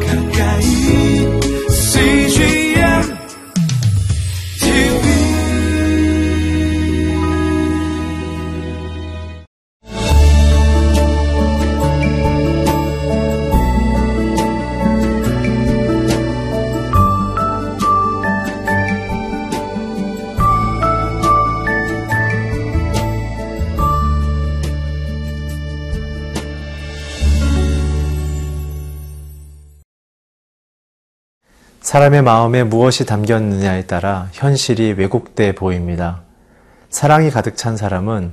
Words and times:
가까 0.00 0.21
사람의 31.92 32.22
마음에 32.22 32.64
무엇이 32.64 33.04
담겼느냐에 33.04 33.82
따라 33.82 34.28
현실이 34.32 34.94
왜곡돼 34.94 35.54
보입니다. 35.54 36.22
사랑이 36.88 37.28
가득 37.28 37.54
찬 37.54 37.76
사람은 37.76 38.32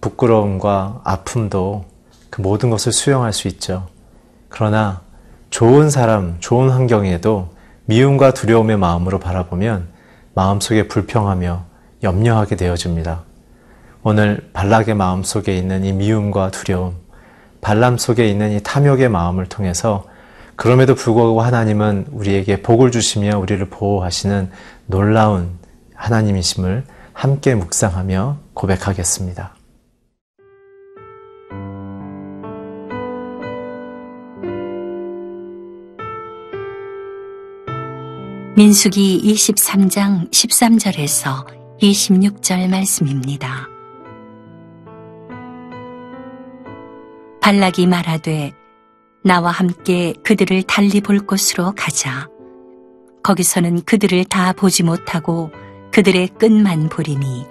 부끄러움과 0.00 1.02
아픔도 1.04 1.84
그 2.30 2.40
모든 2.40 2.70
것을 2.70 2.92
수용할 2.92 3.34
수 3.34 3.46
있죠. 3.48 3.88
그러나 4.48 5.02
좋은 5.50 5.90
사람, 5.90 6.36
좋은 6.40 6.70
환경에도 6.70 7.50
미움과 7.84 8.32
두려움의 8.32 8.78
마음으로 8.78 9.18
바라보면 9.18 9.88
마음속에 10.32 10.88
불평하며 10.88 11.62
염려하게 12.02 12.56
되어집니다. 12.56 13.20
오늘 14.02 14.48
발락의 14.54 14.94
마음 14.94 15.22
속에 15.22 15.54
있는 15.54 15.84
이 15.84 15.92
미움과 15.92 16.52
두려움, 16.52 16.94
발람 17.60 17.98
속에 17.98 18.26
있는 18.26 18.52
이 18.52 18.62
탐욕의 18.62 19.10
마음을 19.10 19.44
통해서 19.44 20.06
그럼에도 20.56 20.94
불구하고 20.94 21.40
하나님은 21.40 22.06
우리에게 22.12 22.62
복을 22.62 22.90
주시며 22.90 23.38
우리를 23.38 23.64
보호하시는 23.68 24.50
놀라운 24.86 25.58
하나님이심을 25.94 26.84
함께 27.12 27.54
묵상하며 27.54 28.38
고백하겠습니다. 28.54 29.54
민수기 38.56 39.20
23장 39.34 40.30
13절에서 40.30 41.44
26절 41.80 42.68
말씀입니다. 42.68 43.68
발락이 47.40 47.88
말하되 47.88 48.63
나와 49.26 49.50
함께 49.50 50.12
그들을 50.22 50.64
달리 50.64 51.00
볼 51.00 51.18
곳으로 51.18 51.72
가자. 51.74 52.28
거기서는 53.22 53.80
그들을 53.84 54.26
다 54.26 54.52
보지 54.52 54.82
못하고 54.82 55.50
그들의 55.92 56.28
끝만 56.38 56.90
보리니 56.90 57.46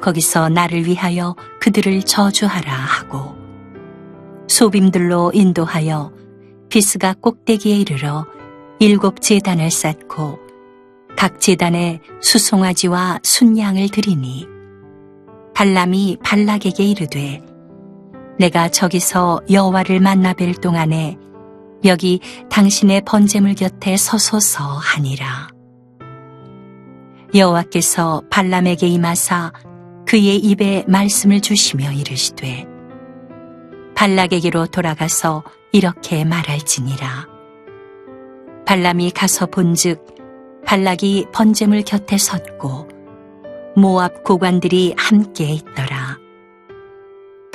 거기서 0.00 0.48
나를 0.48 0.86
위하여 0.86 1.36
그들을 1.60 2.02
저주하라 2.02 2.72
하고 2.72 3.36
소빔들로 4.48 5.32
인도하여 5.34 6.12
비스가 6.70 7.14
꼭대기에 7.20 7.76
이르러 7.76 8.26
일곱 8.78 9.20
제단을 9.20 9.70
쌓고 9.70 10.38
각 11.14 11.42
제단에 11.42 12.00
수송아지와 12.22 13.20
순양을 13.22 13.90
드리니 13.90 14.46
발람이 15.52 16.18
발락에게 16.22 16.84
이르되 16.84 17.45
내가 18.38 18.68
저기서 18.68 19.42
여호와를 19.50 20.00
만나 20.00 20.32
뵐 20.32 20.60
동안에 20.60 21.16
여기 21.84 22.20
당신의 22.50 23.02
번제물 23.02 23.54
곁에 23.54 23.96
서소서 23.96 24.64
하니라. 24.64 25.48
여호와께서 27.34 28.22
발람에게 28.30 28.86
임하사 28.86 29.52
그의 30.06 30.36
입에 30.36 30.84
말씀을 30.86 31.40
주시며 31.40 31.92
이르시되 31.92 32.66
발락에게로 33.94 34.66
돌아가서 34.66 35.42
이렇게 35.72 36.24
말할지니라. 36.24 37.28
발람이 38.66 39.10
가서 39.12 39.46
본즉 39.46 40.04
발락이 40.66 41.26
번제물 41.32 41.82
곁에 41.82 42.18
섰고 42.18 42.88
모압 43.76 44.24
고관들이 44.24 44.94
함께 44.96 45.50
있더라. 45.50 45.95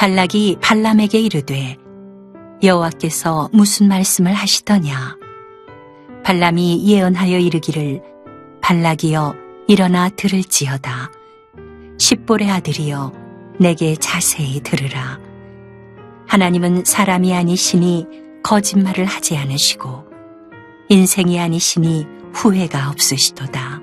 발락이 0.02 0.58
발람에게 0.64 1.20
이르되 1.20 1.78
여호와께서 2.64 3.52
무슨 3.54 3.88
말씀을 3.88 4.34
하시더냐? 4.34 5.16
발람이 6.24 6.88
예언하여 6.88 7.38
이르기를 7.38 8.02
발락이여 8.62 9.36
일어나 9.68 10.10
들을지어다. 10.10 11.12
십볼의 12.00 12.50
아들이여 12.50 13.14
내게 13.60 13.96
자세히 13.96 14.62
들으라. 14.62 15.20
하나님은 16.28 16.84
사람이 16.84 17.36
아니시니 17.36 18.08
거짓말을 18.42 19.06
하지 19.06 19.38
않으시고 19.38 20.06
인생이 20.90 21.40
아니시니 21.40 22.08
후회가 22.34 22.90
없으시도다. 22.90 23.80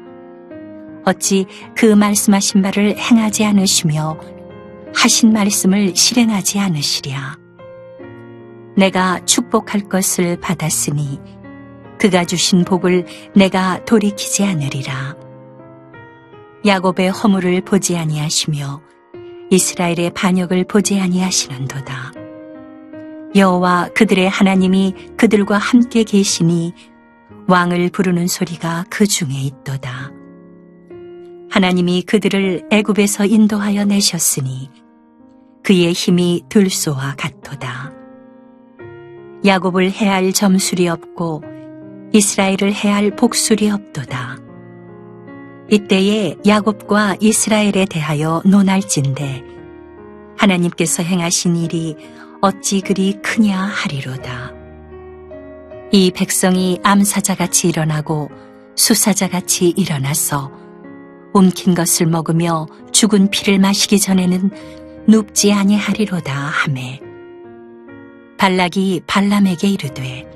어찌 1.05 1.47
그 1.77 1.87
말씀하신 1.87 2.62
바를 2.62 2.99
행하지 2.99 3.45
않으시며 3.45 4.38
하신 4.94 5.32
말씀을 5.32 5.94
실행하지 5.94 6.59
않으시랴. 6.59 7.37
내가 8.76 9.25
축복할 9.25 9.88
것을 9.88 10.38
받았으니 10.41 11.21
그가 11.99 12.25
주신 12.25 12.65
복을 12.65 13.06
내가 13.34 13.84
돌이키지 13.84 14.44
않으리라. 14.44 15.16
야곱의 16.65 17.10
허물을 17.10 17.60
보지 17.62 17.97
아니하시며 17.97 18.82
이스라엘의 19.50 20.12
반역을 20.15 20.65
보지 20.65 21.00
아니하시는도다. 21.00 22.12
여호와 23.34 23.91
그들의 23.94 24.28
하나님이 24.28 24.94
그들과 25.16 25.59
함께 25.59 26.05
계시니 26.05 26.72
왕을 27.47 27.91
부르는 27.91 28.26
소리가 28.26 28.84
그 28.91 29.06
중에 29.06 29.31
있도다. 29.32 30.18
하나님이 31.50 32.03
그들을 32.03 32.69
애굽에서 32.70 33.26
인도하여 33.26 33.84
내셨으니 33.84 34.70
그의 35.62 35.92
힘이 35.92 36.44
들소와 36.48 37.14
같도다. 37.16 37.92
야곱을 39.44 39.91
해할 39.91 40.32
점술이 40.32 40.88
없고 40.88 41.42
이스라엘을 42.12 42.72
해할 42.72 43.14
복술이 43.16 43.70
없도다. 43.70 44.38
이때에 45.70 46.37
야곱과 46.47 47.16
이스라엘에 47.20 47.87
대하여 47.91 48.42
논할진대 48.44 49.44
하나님께서 50.37 51.03
행하신 51.03 51.56
일이 51.56 51.97
어찌 52.41 52.81
그리 52.81 53.14
크냐 53.20 53.58
하리로다. 53.58 54.53
이 55.92 56.10
백성이 56.10 56.78
암사자같이 56.82 57.69
일어나고 57.69 58.31
수사자같이 58.76 59.70
일어나서 59.76 60.57
움킨 61.38 61.72
것을 61.72 62.06
먹으며 62.06 62.66
죽은 62.91 63.31
피를 63.31 63.60
마시기 63.60 64.00
전에는 64.00 64.50
눕지 65.06 65.53
아니하리로다. 65.53 66.34
하매 66.34 67.00
발락이 68.38 69.03
발람에게 69.06 69.69
이르되 69.69 70.28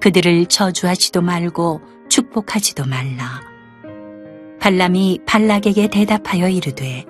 그들을 0.00 0.46
저주하지도 0.46 1.20
말고 1.20 1.80
축복하지도 2.08 2.86
말라. 2.86 3.40
발람이 4.60 5.22
발락에게 5.26 5.88
대답하여 5.88 6.48
이르되 6.48 7.04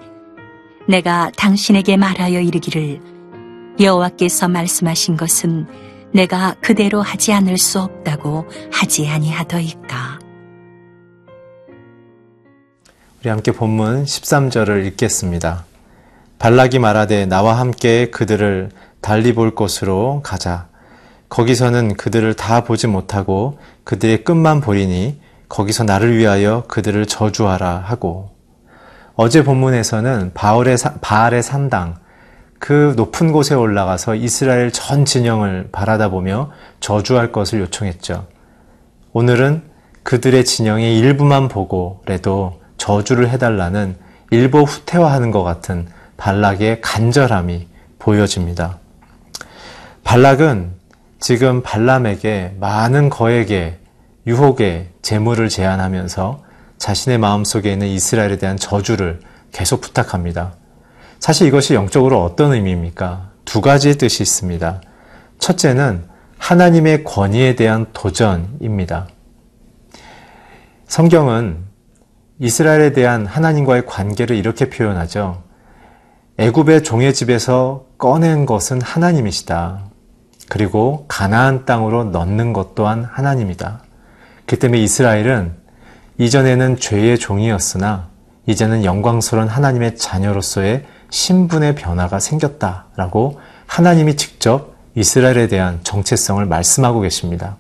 내가 0.89 1.31
당신에게 1.37 1.99
말하여 1.99 2.41
이르기를 2.41 3.01
여호와께서 3.79 4.49
말씀하신 4.49 5.19
것은 5.19 5.67
내가 6.15 6.55
그대로 6.63 7.03
하지 7.03 7.35
않을 7.35 7.59
수 7.59 7.81
없다고 7.81 8.47
하지 8.73 9.07
아니하더이까 9.09 10.30
우리 13.23 13.29
함께 13.29 13.53
본문 13.53 14.05
13절을 14.05 14.87
읽겠습니다. 14.87 15.67
발락이 16.39 16.79
말하되 16.79 17.27
나와 17.27 17.59
함께 17.59 18.09
그들을 18.09 18.71
달리 19.03 19.35
볼 19.35 19.55
곳으로 19.55 20.23
가자. 20.25 20.69
거기서는 21.29 21.99
그들을 21.99 22.33
다 22.33 22.65
보지 22.65 22.87
못하고 22.87 23.59
그들의 23.85 24.25
끝만 24.25 24.63
보리니 24.63 25.21
거기서 25.51 25.85
나를 25.85 26.17
위하여 26.17 26.65
그들을 26.67 27.05
저주하라 27.05 27.83
하고 27.85 28.31
어제 29.17 29.45
본문에서는 29.45 30.31
바울의 30.33 30.79
바알의 31.03 31.43
3당 31.43 31.97
그 32.59 32.95
높은 32.97 33.33
곳에 33.33 33.55
올라가서 33.55 34.15
이스라엘 34.15 34.73
전 34.73 35.05
진영을 35.05 35.69
바라다보며 35.73 36.53
저주할 36.81 37.33
것을 37.33 37.61
요청했죠. 37.61 38.27
오늘은 39.13 39.65
그들의 40.05 40.43
진영의 40.47 40.99
일부만 40.99 41.49
보고라도 41.49 42.60
저주를 42.81 43.29
해달라는 43.29 43.95
일부 44.31 44.63
후퇴화하는 44.63 45.31
것 45.31 45.43
같은 45.43 45.87
발락의 46.17 46.81
간절함이 46.81 47.69
보여집니다. 47.99 48.79
발락은 50.03 50.73
지금 51.21 51.63
발람에게 51.63 52.57
많은 52.59 53.11
거액의 53.11 53.79
유혹의 54.27 54.89
재물을 55.03 55.51
제안하면서 55.51 56.43
자신의 56.79 57.19
마음속에 57.19 57.71
있는 57.71 57.87
이스라엘에 57.87 58.39
대한 58.39 58.57
저주를 58.57 59.21
계속 59.53 59.83
부탁합니다. 59.83 60.55
사실 61.19 61.49
이것이 61.49 61.75
영적으로 61.75 62.25
어떤 62.25 62.55
의미입니까? 62.55 63.29
두 63.45 63.61
가지의 63.61 63.97
뜻이 63.97 64.23
있습니다. 64.23 64.81
첫째는 65.39 66.05
하나님의 66.39 67.05
권위에 67.05 67.57
대한 67.57 67.85
도전입니다. 67.93 69.07
성경은 70.87 71.70
이스라엘에 72.41 72.93
대한 72.93 73.27
하나님과의 73.27 73.85
관계를 73.85 74.35
이렇게 74.35 74.71
표현하죠. 74.71 75.43
애굽의 76.39 76.83
종의 76.85 77.13
집에서 77.13 77.85
꺼낸 77.99 78.47
것은 78.47 78.81
하나님이시다. 78.81 79.81
그리고 80.49 81.05
가나안 81.07 81.67
땅으로 81.67 82.05
넣는 82.05 82.55
것 82.55 82.75
또한 82.75 83.05
하나님이다. 83.05 83.83
그 84.47 84.59
때문에 84.59 84.81
이스라엘은 84.81 85.53
이전에는 86.17 86.79
죄의 86.79 87.19
종이었으나 87.19 88.09
이제는 88.47 88.85
영광스러운 88.85 89.47
하나님의 89.47 89.97
자녀로서의 89.97 90.87
신분의 91.11 91.75
변화가 91.75 92.21
생겼다라고 92.21 93.39
하나님이 93.67 94.17
직접 94.17 94.75
이스라엘에 94.95 95.47
대한 95.49 95.81
정체성을 95.83 96.45
말씀하고 96.47 97.01
계십니다. 97.01 97.59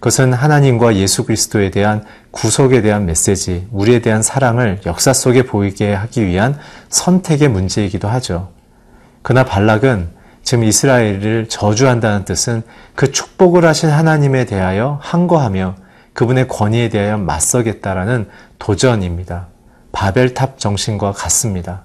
그것은 0.00 0.32
하나님과 0.32 0.96
예수 0.96 1.24
그리스도에 1.24 1.70
대한 1.70 2.04
구속에 2.30 2.82
대한 2.82 3.06
메시지, 3.06 3.66
우리에 3.70 4.00
대한 4.00 4.22
사랑을 4.22 4.80
역사 4.86 5.12
속에 5.12 5.44
보이게 5.44 5.94
하기 5.94 6.26
위한 6.26 6.58
선택의 6.90 7.48
문제이기도 7.48 8.08
하죠. 8.08 8.50
그러나 9.22 9.44
발락은 9.44 10.10
지금 10.42 10.64
이스라엘을 10.64 11.48
저주한다는 11.48 12.24
뜻은 12.24 12.62
그 12.94 13.10
축복을 13.10 13.64
하신 13.64 13.90
하나님에 13.90 14.44
대하여 14.44 15.00
항거하며 15.02 15.74
그분의 16.12 16.46
권위에 16.46 16.88
대하여 16.88 17.18
맞서겠다라는 17.18 18.28
도전입니다. 18.58 19.48
바벨탑 19.92 20.58
정신과 20.58 21.12
같습니다. 21.12 21.82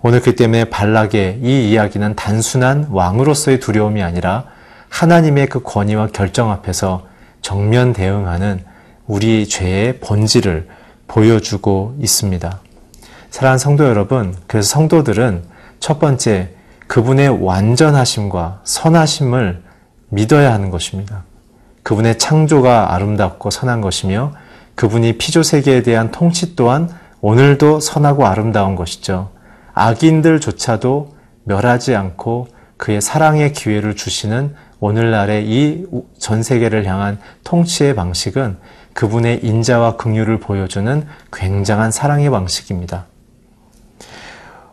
오늘 0.00 0.20
그 0.20 0.34
때문에 0.34 0.64
발락의 0.64 1.40
이 1.42 1.70
이야기는 1.70 2.16
단순한 2.16 2.88
왕으로서의 2.90 3.60
두려움이 3.60 4.02
아니라 4.02 4.44
하나님의 4.88 5.48
그 5.48 5.62
권위와 5.62 6.08
결정 6.08 6.50
앞에서 6.50 7.06
정면 7.42 7.92
대응하는 7.92 8.64
우리 9.06 9.46
죄의 9.46 9.98
본질을 10.00 10.68
보여주고 11.06 11.96
있습니다. 12.00 12.60
사랑하는 13.30 13.58
성도 13.58 13.84
여러분, 13.84 14.34
그래서 14.46 14.68
성도들은 14.70 15.42
첫 15.80 15.98
번째 15.98 16.50
그분의 16.86 17.44
완전하심과 17.44 18.60
선하심을 18.64 19.62
믿어야 20.08 20.52
하는 20.52 20.70
것입니다. 20.70 21.24
그분의 21.82 22.18
창조가 22.18 22.94
아름답고 22.94 23.50
선한 23.50 23.80
것이며 23.80 24.32
그분이 24.74 25.18
피조 25.18 25.42
세계에 25.42 25.82
대한 25.82 26.10
통치 26.10 26.54
또한 26.54 26.88
오늘도 27.20 27.80
선하고 27.80 28.26
아름다운 28.26 28.76
것이죠. 28.76 29.30
악인들조차도 29.74 31.14
멸하지 31.44 31.94
않고 31.94 32.48
그의 32.76 33.00
사랑의 33.00 33.52
기회를 33.52 33.94
주시는 33.96 34.54
오늘날의 34.80 35.46
이 35.46 35.86
전 36.18 36.42
세계를 36.42 36.86
향한 36.86 37.18
통치의 37.44 37.94
방식은 37.94 38.56
그분의 38.94 39.44
인자와 39.44 39.96
긍휼을 39.96 40.40
보여주는 40.40 41.06
굉장한 41.32 41.90
사랑의 41.90 42.30
방식입니다. 42.30 43.06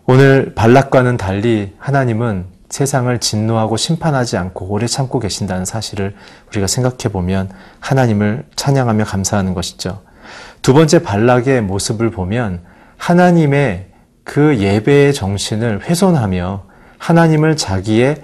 오늘 0.05 0.53
발락과는 0.55 1.17
달리 1.17 1.75
하나님은 1.77 2.45
세상을 2.69 3.19
진노하고 3.19 3.77
심판하지 3.77 4.37
않고 4.37 4.65
오래 4.67 4.87
참고 4.87 5.19
계신다는 5.19 5.65
사실을 5.65 6.15
우리가 6.49 6.67
생각해 6.67 7.11
보면 7.11 7.49
하나님을 7.79 8.45
찬양하며 8.55 9.05
감사하는 9.05 9.53
것이죠. 9.53 10.01
두 10.61 10.73
번째 10.73 11.01
발락의 11.01 11.61
모습을 11.61 12.11
보면 12.11 12.61
하나님의 12.97 13.87
그 14.23 14.57
예배의 14.57 15.13
정신을 15.13 15.83
훼손하며 15.83 16.68
하나님을 16.99 17.57
자기의 17.57 18.21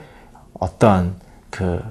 어떠한 0.59 1.15
그 1.49 1.81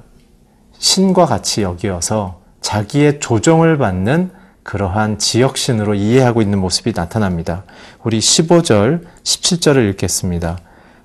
신과 0.78 1.26
같이 1.26 1.62
여기어서 1.62 2.40
자기의 2.60 3.18
조정을 3.18 3.78
받는 3.78 4.30
그러한 4.62 5.18
지역신으로 5.18 5.94
이해하고 5.94 6.40
있는 6.40 6.58
모습이 6.58 6.92
나타납니다. 6.92 7.64
우리 8.02 8.18
15절, 8.18 9.04
17절을 9.22 9.90
읽겠습니다. 9.90 10.58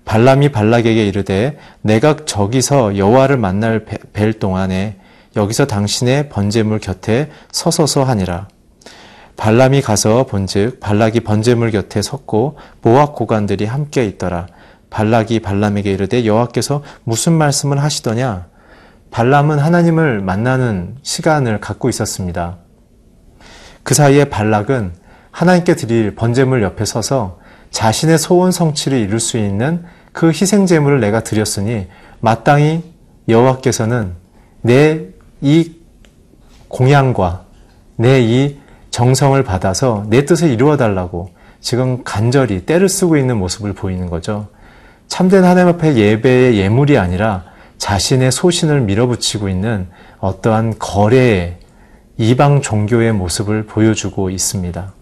발람이 0.06 0.50
발락에게 0.50 1.06
이르되 1.08 1.58
내가 1.82 2.16
저기서 2.26 2.98
여호와를 2.98 3.38
만날 3.38 3.86
뵐 3.86 4.40
동안에 4.40 4.98
여기서 5.36 5.68
당신의 5.68 6.30
번제물 6.30 6.80
곁에 6.80 7.30
서서서 7.52 8.04
하니라. 8.04 8.48
발람이 9.38 9.82
가서 9.82 10.26
본즉 10.26 10.80
발락이 10.80 11.22
번제물 11.22 11.72
곁에 11.72 12.02
섰고 12.02 12.58
모압 12.82 13.16
고관들이 13.16 13.66
함께 13.66 14.06
있더라. 14.06 14.48
발락이 14.90 15.40
발람에게 15.42 15.92
이르되 15.92 16.26
여호와께서 16.26 16.84
무슨 17.04 17.34
말씀을 17.34 17.82
하시더냐? 17.82 18.48
발람은 19.12 19.60
하나님을 19.60 20.22
만나는 20.22 20.96
시간을 21.02 21.60
갖고 21.60 21.90
있었습니다. 21.90 22.58
그 23.84 23.94
사이에 23.94 24.26
발락은 24.26 24.94
하나님께 25.32 25.76
드릴 25.76 26.16
번제물 26.16 26.62
옆에 26.64 26.86
서서 26.86 27.40
자신의 27.72 28.18
소원 28.18 28.52
성취를 28.52 28.98
이룰 29.00 29.20
수 29.20 29.38
있는 29.38 29.84
그 30.12 30.30
희생 30.30 30.66
제물을 30.66 31.00
내가 31.00 31.22
드렸으니 31.24 31.88
마땅히 32.20 32.84
여호와께서는 33.28 34.14
내 34.62 35.10
이 35.42 35.72
공양과 36.68 37.46
내 37.96 38.22
이 38.22 38.60
정성을 38.92 39.42
받아서 39.44 40.06
내 40.10 40.26
뜻을 40.26 40.50
이루어 40.50 40.76
달라고 40.76 41.32
지금 41.62 42.04
간절히 42.04 42.66
때를 42.66 42.90
쓰고 42.90 43.18
있는 43.18 43.38
모습을 43.38 43.74
보이는 43.74 44.10
거죠. 44.10 44.48
참된 45.10 45.44
하나님 45.44 45.74
앞에 45.74 45.96
예배의 45.96 46.58
예물이 46.58 46.98
아니라 46.98 47.44
자신의 47.78 48.32
소신을 48.32 48.82
밀어붙이고 48.82 49.50
있는 49.50 49.90
어떠한 50.20 50.76
거래의 50.80 51.58
이방 52.18 52.62
종교의 52.62 53.14
모습을 53.14 53.66
보여주고 53.66 54.30
있습니다. 54.30 54.94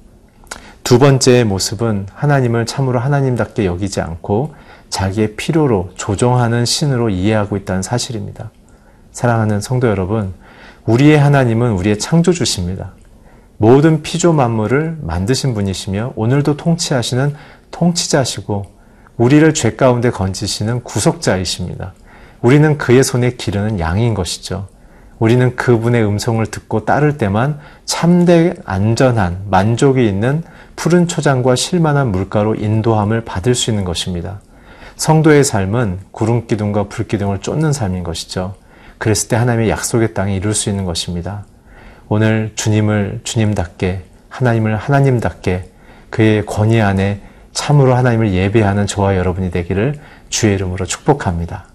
두 0.84 0.98
번째 0.98 1.44
모습은 1.44 2.08
하나님을 2.14 2.66
참으로 2.66 3.00
하나님답게 3.00 3.66
여기지 3.66 4.00
않고 4.00 4.56
자기의 4.90 5.36
필요로 5.36 5.92
조정하는 5.96 6.64
신으로 6.64 7.10
이해하고 7.10 7.58
있다는 7.58 7.82
사실입니다. 7.82 8.52
사랑하는 9.12 9.60
성도 9.60 9.88
여러분, 9.90 10.34
우리의 10.86 11.20
하나님은 11.20 11.74
우리의 11.74 12.00
창조주십니다. 12.00 12.94
모든 13.58 14.02
피조 14.02 14.32
만물을 14.32 15.00
만드신 15.02 15.54
분이시며 15.54 16.14
오늘도 16.16 16.56
통치하시는 16.56 17.36
통치자시고 17.72 18.77
우리를 19.18 19.54
죄 19.54 19.76
가운데 19.76 20.10
건지시는 20.10 20.84
구속자이십니다. 20.84 21.94
우리는 22.42 22.78
그의 22.78 23.04
손에 23.04 23.32
기르는 23.32 23.80
양인 23.80 24.14
것이죠. 24.14 24.68
우리는 25.20 25.56
그분의 25.56 26.06
음성을 26.06 26.46
듣고 26.46 26.86
따를 26.86 27.18
때만 27.18 27.60
참되 27.86 28.54
안전한 28.66 29.46
만족이 29.50 30.08
있는 30.08 30.44
푸른 30.76 31.08
초장과 31.08 31.56
실만한 31.56 32.12
물가로 32.12 32.56
인도함을 32.56 33.26
받을 33.26 33.56
수 33.56 33.72
있는 33.72 33.84
것입니다. 33.84 34.40
성도의 34.96 35.44
삶은 35.44 36.00
구름 36.12 36.46
기둥과 36.46 36.86
불 36.86 37.08
기둥을 37.08 37.40
쫓는 37.40 37.74
삶인 37.74 38.04
것이죠. 38.04 38.56
그랬을 39.00 39.30
때 39.30 39.36
하나님의 39.36 39.70
약속의 39.70 40.14
땅에 40.14 40.36
이룰 40.36 40.54
수 40.54 40.70
있는 40.70 40.86
것입니다. 40.86 41.46
오늘 42.10 42.52
주님을 42.56 43.22
주님답게 43.24 44.04
하나님을 44.30 44.76
하나님답게 44.76 45.70
그의 46.10 46.46
권위 46.46 46.80
안에 46.80 47.22
참으로 47.58 47.96
하나님을 47.96 48.34
예배하는 48.34 48.86
저와 48.86 49.18
여러분이 49.18 49.50
되기를 49.50 49.96
주의 50.30 50.54
이름으로 50.54 50.86
축복합니다. 50.86 51.66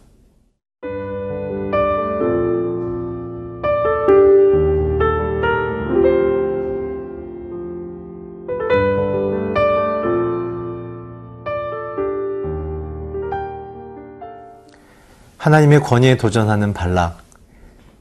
하나님의 15.36 15.80
권위에 15.80 16.16
도전하는 16.16 16.72
발락, 16.72 17.18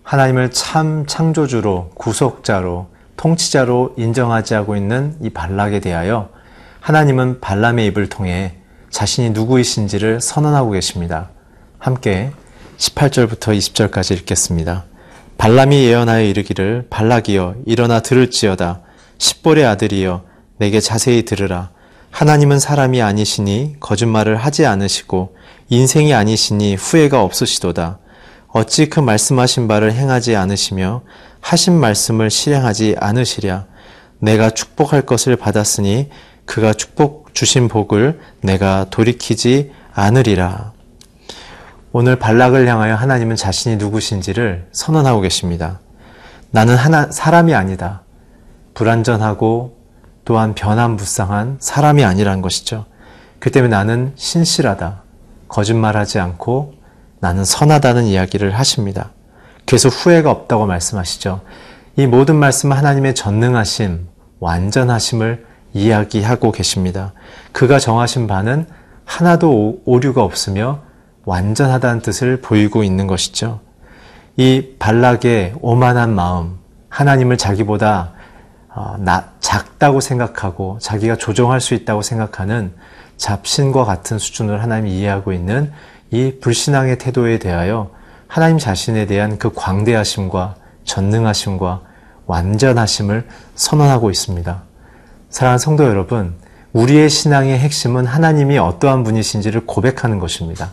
하나님을 0.03 0.51
참 0.51 1.07
창조주로, 1.07 1.89
구속자로, 1.95 2.89
통치자로 3.17 3.95
인정하지 3.97 4.53
하고 4.53 4.75
있는 4.75 5.17
이 5.19 5.31
발락에 5.31 5.79
대하여 5.79 6.29
하나님은 6.81 7.41
발람의 7.41 7.85
입을 7.87 8.09
통해 8.09 8.55
자신이 8.89 9.29
누구이신지를 9.29 10.19
선언하고 10.19 10.71
계십니다. 10.71 11.29
함께 11.77 12.31
18절부터 12.77 13.55
20절까지 13.55 14.17
읽겠습니다. 14.17 14.85
발람이 15.37 15.85
예언하여 15.85 16.25
이르기를 16.25 16.87
발락이여 16.89 17.57
일어나 17.67 17.99
들을지어다 17.99 18.81
십볼의 19.19 19.63
아들이여 19.67 20.23
내게 20.57 20.79
자세히 20.79 21.23
들으라 21.23 21.69
하나님은 22.09 22.59
사람이 22.59 22.99
아니시니 22.99 23.75
거짓말을 23.79 24.35
하지 24.35 24.65
않으시고 24.65 25.35
인생이 25.69 26.15
아니시니 26.15 26.75
후회가 26.75 27.21
없으시도다. 27.21 27.99
어찌 28.47 28.89
그 28.89 28.99
말씀하신 28.99 29.67
바를 29.67 29.93
행하지 29.93 30.35
않으시며 30.35 31.03
하신 31.41 31.79
말씀을 31.79 32.31
실행하지 32.31 32.95
않으시랴 32.99 33.67
내가 34.21 34.49
축복할 34.49 35.03
것을 35.03 35.35
받았으니 35.35 36.09
그가 36.51 36.73
축복 36.73 37.33
주신 37.33 37.69
복을 37.69 38.19
내가 38.41 38.85
돌이키지 38.89 39.71
않으리라. 39.93 40.73
오늘 41.93 42.17
발락을 42.17 42.67
향하여 42.67 42.93
하나님은 42.93 43.37
자신이 43.37 43.77
누구신지를 43.77 44.67
선언하고 44.73 45.21
계십니다. 45.21 45.79
나는 46.49 46.75
하나, 46.75 47.09
사람이 47.09 47.55
아니다. 47.55 48.01
불완전하고 48.73 49.77
또한 50.25 50.53
변함무쌍한 50.53 51.59
사람이 51.61 52.03
아니라는 52.03 52.41
것이죠. 52.41 52.83
그 53.39 53.49
때문에 53.49 53.73
나는 53.73 54.11
신실하다. 54.17 55.03
거짓말하지 55.47 56.19
않고 56.19 56.73
나는 57.21 57.45
선하다는 57.45 58.03
이야기를 58.03 58.59
하십니다. 58.59 59.11
그래서 59.65 59.87
후회가 59.87 60.29
없다고 60.29 60.65
말씀하시죠. 60.65 61.43
이 61.95 62.07
모든 62.07 62.35
말씀은 62.35 62.75
하나님의 62.75 63.15
전능하심, 63.15 64.09
완전하심을 64.41 65.50
이야기하고 65.73 66.51
계십니다. 66.51 67.13
그가 67.51 67.79
정하신 67.79 68.27
바는 68.27 68.65
하나도 69.05 69.81
오류가 69.85 70.23
없으며 70.23 70.79
완전하다는 71.25 72.01
뜻을 72.01 72.41
보이고 72.41 72.83
있는 72.83 73.07
것이죠. 73.07 73.59
이 74.37 74.75
발락의 74.79 75.55
오만한 75.61 76.13
마음, 76.15 76.57
하나님을 76.89 77.37
자기보다 77.37 78.13
어, 78.73 78.95
작다고 79.39 79.99
생각하고 79.99 80.77
자기가 80.79 81.17
조종할 81.17 81.59
수 81.59 81.73
있다고 81.73 82.01
생각하는 82.01 82.73
잡신과 83.17 83.83
같은 83.83 84.17
수준을 84.17 84.63
하나님이 84.63 84.97
이해하고 84.97 85.33
있는 85.33 85.71
이 86.09 86.37
불신앙의 86.39 86.97
태도에 86.97 87.37
대하여 87.39 87.91
하나님 88.27 88.57
자신에 88.57 89.05
대한 89.07 89.37
그 89.37 89.51
광대하심과 89.53 90.55
전능하심과 90.85 91.81
완전하심을 92.25 93.27
선언하고 93.55 94.09
있습니다. 94.09 94.63
사랑하는 95.31 95.59
성도 95.59 95.85
여러분, 95.85 96.33
우리의 96.73 97.09
신앙의 97.09 97.57
핵심은 97.57 98.05
하나님이 98.05 98.57
어떠한 98.57 99.05
분이신지를 99.05 99.65
고백하는 99.65 100.19
것입니다. 100.19 100.71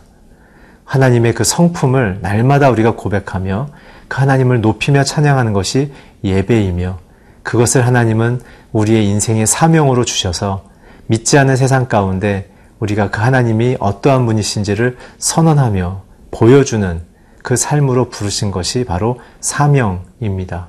하나님의 0.85 1.35
그 1.35 1.45
성품을 1.45 2.19
날마다 2.23 2.69
우리가 2.71 2.97
고백하며 2.97 3.69
그 4.09 4.19
하나님을 4.19 4.61
높이며 4.61 5.05
찬양하는 5.05 5.53
것이 5.53 5.93
예배이며 6.25 6.99
그것을 7.45 7.87
하나님은 7.87 8.41
우리의 8.73 9.07
인생의 9.07 9.47
사명으로 9.47 10.05
주셔서 10.05 10.65
믿지 11.07 11.39
않는 11.39 11.55
세상 11.55 11.87
가운데 11.87 12.51
우리가 12.81 13.11
그 13.11 13.21
하나님이 13.21 13.77
어떠한 13.79 14.27
분이신지를 14.27 14.99
선언하며 15.19 16.03
보여주는 16.33 17.01
그 17.45 17.55
삶으로 17.55 18.09
부르신 18.09 18.51
것이 18.51 18.85
바로 18.85 19.21
사명입니다. 19.41 20.67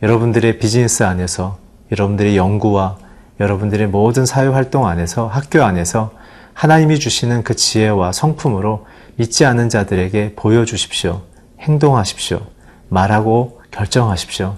여러분들의 0.00 0.60
비즈니스 0.60 1.02
안에서 1.02 1.58
여러분들의 1.90 2.36
연구와 2.36 2.98
여러분들의 3.40 3.88
모든 3.88 4.26
사회 4.26 4.46
활동 4.46 4.86
안에서 4.86 5.26
학교 5.26 5.62
안에서 5.62 6.12
하나님이 6.54 6.98
주시는 6.98 7.42
그 7.44 7.54
지혜와 7.54 8.12
성품으로 8.12 8.86
믿지 9.16 9.44
않은 9.44 9.68
자들에게 9.68 10.34
보여주십시오. 10.36 11.22
행동하십시오. 11.60 12.40
말하고 12.88 13.60
결정하십시오. 13.70 14.56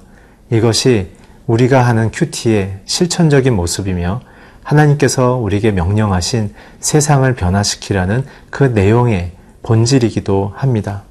이것이 0.50 1.11
우리가 1.47 1.82
하는 1.82 2.11
큐티의 2.12 2.80
실천적인 2.85 3.54
모습이며 3.54 4.20
하나님께서 4.62 5.37
우리에게 5.37 5.70
명령하신 5.73 6.54
세상을 6.80 7.35
변화시키라는 7.35 8.26
그 8.50 8.64
내용의 8.64 9.32
본질이기도 9.62 10.52
합니다. 10.54 11.02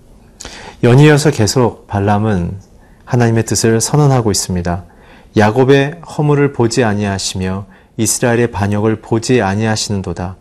연이어서 0.83 1.31
계속 1.31 1.88
발람은 1.88 2.59
하나님의 3.03 3.45
뜻을 3.45 3.81
선언하고 3.81 4.31
있습니다. 4.31 4.83
야곱의 5.38 6.01
허물을 6.17 6.51
보지 6.51 6.84
아니하시며 6.84 7.67
이스라엘의 7.98 8.51
반역을 8.51 9.01
보지 9.01 9.41
아니하시는도다. 9.41 10.36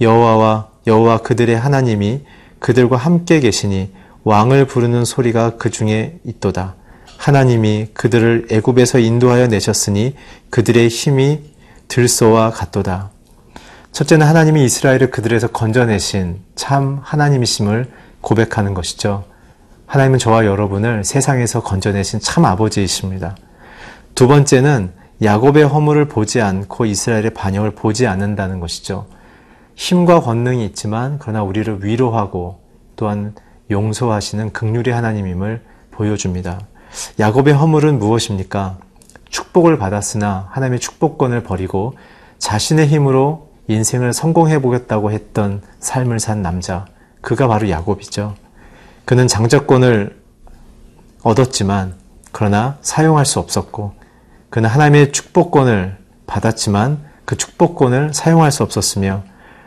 여호와와 0.00 0.68
여호와 0.86 1.18
그들의 1.18 1.56
하나님이 1.56 2.22
그들과 2.58 2.96
함께 2.96 3.38
계시니 3.38 3.92
왕을 4.24 4.66
부르는 4.66 5.04
소리가 5.04 5.56
그 5.56 5.70
중에 5.70 6.18
있도다. 6.24 6.74
하나님이 7.16 7.88
그들을 7.94 8.48
애굽에서 8.50 8.98
인도하여 8.98 9.46
내셨으니 9.46 10.16
그들의 10.50 10.88
힘이 10.88 11.40
들소와 11.88 12.50
같도다. 12.50 13.10
첫째는 13.92 14.26
하나님이 14.26 14.64
이스라엘을 14.64 15.10
그들에서 15.10 15.48
건져내신 15.48 16.40
참 16.54 17.00
하나님이심을 17.02 17.90
고백하는 18.20 18.74
것이죠. 18.74 19.24
하나님은 19.86 20.18
저와 20.18 20.44
여러분을 20.46 21.04
세상에서 21.04 21.62
건져내신 21.62 22.20
참 22.20 22.44
아버지이십니다. 22.44 23.36
두 24.20 24.28
번째는 24.28 24.92
야곱의 25.22 25.64
허물을 25.64 26.04
보지 26.08 26.42
않고 26.42 26.84
이스라엘의 26.84 27.30
반역을 27.30 27.70
보지 27.70 28.06
않는다는 28.06 28.60
것이죠. 28.60 29.06
힘과 29.76 30.20
권능이 30.20 30.62
있지만 30.66 31.16
그러나 31.18 31.42
우리를 31.42 31.82
위로하고 31.82 32.60
또한 32.96 33.34
용서하시는 33.70 34.52
극률의 34.52 34.92
하나님임을 34.92 35.62
보여줍니다. 35.90 36.60
야곱의 37.18 37.54
허물은 37.54 37.98
무엇입니까? 37.98 38.76
축복을 39.30 39.78
받았으나 39.78 40.48
하나님의 40.50 40.80
축복권을 40.80 41.42
버리고 41.42 41.94
자신의 42.36 42.88
힘으로 42.88 43.48
인생을 43.68 44.12
성공해 44.12 44.60
보겠다고 44.60 45.12
했던 45.12 45.62
삶을 45.78 46.20
산 46.20 46.42
남자. 46.42 46.84
그가 47.22 47.48
바로 47.48 47.70
야곱이죠. 47.70 48.34
그는 49.06 49.26
장자권을 49.26 50.20
얻었지만 51.22 51.94
그러나 52.32 52.76
사용할 52.82 53.24
수 53.24 53.38
없었고 53.38 53.98
그는 54.50 54.68
하나님의 54.68 55.12
축복권을 55.12 55.96
받았지만 56.26 57.04
그 57.24 57.36
축복권을 57.36 58.12
사용할 58.12 58.50
수 58.52 58.62
없었으며 58.62 59.22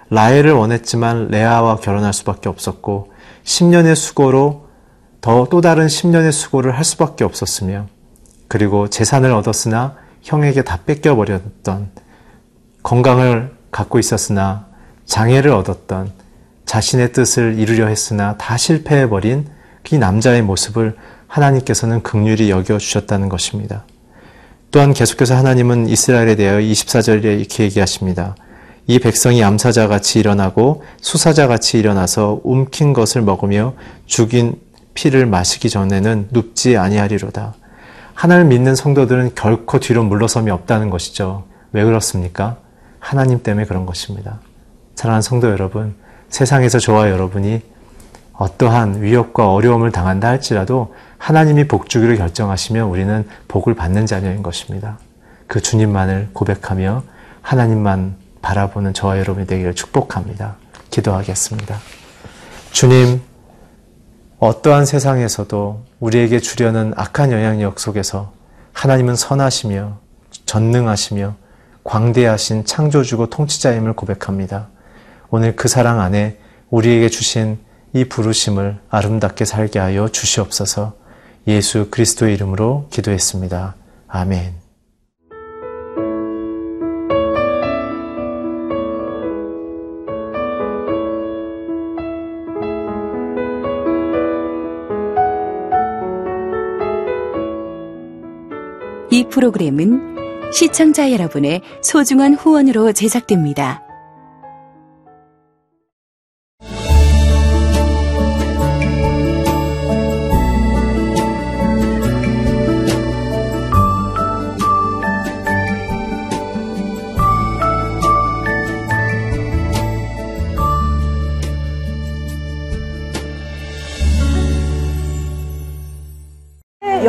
라헬을 0.10 0.52
원했지만 0.52 1.30
레아와 1.30 1.78
결혼할 1.78 2.14
수밖에 2.14 2.50
없었고 2.50 3.12
10년의 3.44 3.96
수고로 3.96 4.68
더 5.22 5.48
또 5.50 5.62
다른 5.62 5.88
10년의 5.88 6.32
수고를 6.34 6.76
할 6.78 6.84
수밖에 6.84 7.24
없었으며 7.24 7.88
그리고 8.50 8.90
재산을 8.90 9.32
얻었으나 9.32 9.96
형에게 10.22 10.64
다 10.64 10.80
뺏겨버렸던 10.86 11.90
건강을 12.84 13.56
갖고 13.72 14.00
있었으나 14.00 14.68
장애를 15.06 15.52
얻었던 15.52 16.12
자신의 16.66 17.14
뜻을 17.14 17.58
이루려 17.58 17.88
했으나 17.88 18.38
다 18.38 18.58
실패해버린 18.58 19.48
그 19.88 19.96
남자의 19.96 20.42
모습을 20.42 20.96
하나님께서는 21.28 22.04
극률이 22.04 22.50
여겨주셨다는 22.50 23.30
것입니다. 23.30 23.86
또한 24.74 24.92
계속해서 24.92 25.36
하나님은 25.36 25.88
이스라엘에 25.88 26.36
대하여 26.36 26.58
24절에 26.58 27.26
이렇게 27.26 27.66
얘기하십니다. 27.66 28.36
이 28.88 28.98
백성이 28.98 29.44
암사자 29.44 29.88
같이 29.88 30.18
일어나고 30.18 30.84
수사자 31.00 31.46
같이 31.46 31.78
일어나서 31.78 32.42
움킨 32.44 32.92
것을 32.92 33.22
먹으며 33.22 33.76
죽인 34.08 34.60
피를 34.96 35.28
마시기 35.28 35.70
전에는 35.70 36.30
눕지 36.32 36.76
아니하리로다. 36.78 37.54
하나님을 38.16 38.50
믿는 38.50 38.76
성도들은 38.76 39.36
결코 39.36 39.80
뒤로 39.80 40.04
물러섬이 40.06 40.50
없다는 40.50 40.90
것이죠. 40.90 41.44
왜 41.72 41.84
그렇습니까? 41.84 42.58
하나님 42.98 43.44
때문에 43.44 43.68
그런 43.68 43.86
것입니다. 43.86 44.40
사랑하는 44.96 45.22
성도 45.22 45.52
여러분, 45.52 45.94
세상에서 46.30 46.80
저와 46.80 47.12
여러분이 47.12 47.62
어떠한 48.34 49.04
위협과 49.04 49.52
어려움을 49.52 49.92
당한다 49.92 50.30
할지라도 50.30 50.96
하나님이 51.24 51.70
복 51.70 51.88
주기를 51.88 52.18
결정하시면 52.18 52.90
우리는 52.90 53.26
복을 53.48 53.76
받는 53.76 54.06
자녀인 54.08 54.44
것입니다. 54.44 55.00
그 55.48 55.62
주님만을 55.62 56.32
고백하며 56.34 57.02
하나님만 57.42 58.18
바라보는 58.42 58.94
저와 58.94 59.20
여러분이 59.20 59.48
되기를 59.48 59.74
축복합니다. 59.74 60.58
기도하겠습니다. 60.90 61.78
주님, 62.74 63.22
어떠한 64.40 64.86
세상에서도 64.86 65.86
우리에게 66.02 66.42
주려는 66.42 66.92
악한 66.98 67.32
영향력 67.32 67.80
속에서 67.80 68.34
하나님은 68.74 69.16
선하시며 69.16 70.00
전능하시며 70.46 71.36
광대하신 71.86 72.66
창조주고 72.66 73.30
통치자임을 73.30 73.94
고백합니다. 73.94 74.68
오늘 75.30 75.56
그 75.56 75.70
사랑 75.70 76.02
안에 76.02 76.38
우리에게 76.70 77.08
주신 77.08 77.60
이 77.94 78.04
부르심을 78.04 78.80
아름답게 78.90 79.46
살게 79.46 79.80
하여 79.80 80.10
주시옵소서 80.10 81.02
예수 81.48 81.90
그리스도의 81.90 82.36
이름으로 82.36 82.88
기도했습니다. 82.90 83.76
아멘. 84.08 84.64
이 99.12 99.26
프로그램은 99.30 100.52
시청자 100.52 101.12
여러분의 101.12 101.62
소중한 101.84 102.34
후원으로 102.34 102.94
제작됩니다. 102.94 103.84